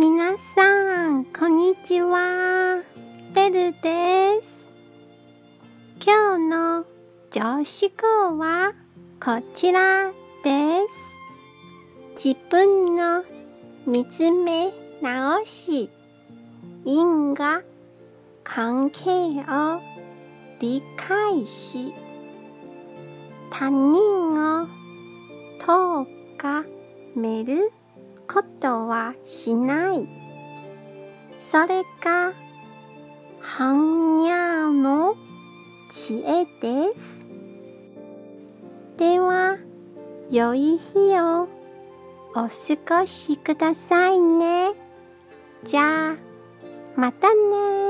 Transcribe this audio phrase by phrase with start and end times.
[0.00, 2.84] 皆さん、こんにちは。
[3.34, 4.70] ベルです。
[6.00, 6.84] 今日の
[7.32, 8.74] 常識語は
[9.18, 10.12] こちら
[10.44, 10.86] で
[12.14, 12.28] す。
[12.30, 13.24] 自分の
[13.88, 14.70] 見つめ
[15.02, 15.90] 直し、
[16.84, 17.62] 因果
[18.44, 19.02] 関係
[19.48, 19.80] を
[20.60, 21.92] 理解し、
[23.50, 24.68] 他人を
[25.58, 26.06] と
[26.38, 26.62] が
[27.16, 27.72] める
[28.32, 30.08] ことはしない。
[31.38, 32.34] それが
[33.40, 35.16] 般若の
[35.94, 37.26] 知恵です。
[38.98, 39.56] では、
[40.30, 41.48] 良い日を
[42.32, 44.72] お過ごしくださいね。
[45.64, 46.16] じゃあ、
[46.96, 47.87] またね